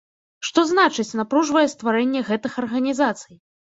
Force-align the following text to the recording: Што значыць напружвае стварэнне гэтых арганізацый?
Што 0.47 0.61
значыць 0.69 1.17
напружвае 1.21 1.63
стварэнне 1.75 2.25
гэтых 2.31 2.59
арганізацый? 2.63 3.35